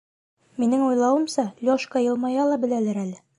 Минең 0.61 0.85
уйлауымса, 0.85 1.45
Лёшка 1.69 2.03
йылмая 2.07 2.49
ла 2.53 2.59
беләлер 2.65 3.03
әле. 3.05 3.25